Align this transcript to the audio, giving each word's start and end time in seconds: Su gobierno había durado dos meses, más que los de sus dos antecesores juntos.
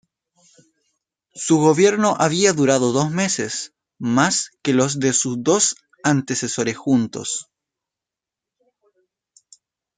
Su 1.35 1.59
gobierno 1.59 2.15
había 2.17 2.53
durado 2.53 2.91
dos 2.91 3.11
meses, 3.11 3.75
más 3.99 4.49
que 4.63 4.73
los 4.73 4.97
de 4.99 5.13
sus 5.13 5.43
dos 5.43 5.75
antecesores 6.03 6.75
juntos. 6.75 7.51